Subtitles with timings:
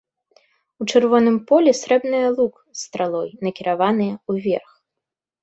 [0.83, 4.71] У чырвоным полі срэбныя лук з стралой, накіраваныя ўверх.